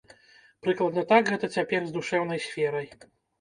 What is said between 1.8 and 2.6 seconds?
з душэўнай